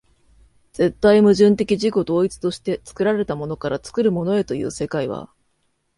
[0.73, 5.29] 絶対矛盾的自己同一として作られたものから作るものへという世界は、